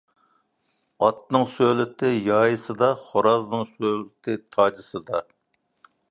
[1.07, 5.21] ئاتنىڭ سۆلىتى يايىسىدا، خورازنىڭ سۆلىتى تاجىسىدا.